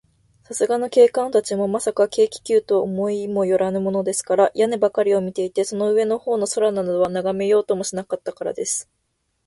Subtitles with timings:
[0.45, 8.89] さすがの警官たちも、まさか、軽気球とは思いもよらぬものですから、屋根ばかりを見ていて、その上のほうの空などは、ながめようともしなかったからです。